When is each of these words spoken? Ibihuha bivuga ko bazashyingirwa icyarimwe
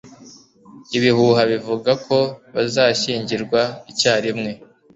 Ibihuha 0.97 1.41
bivuga 1.51 1.91
ko 2.05 2.17
bazashyingirwa 2.53 3.61
icyarimwe 3.91 4.51